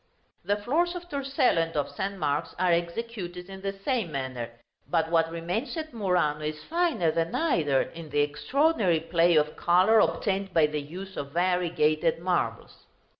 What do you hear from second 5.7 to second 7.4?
at Murano is finer than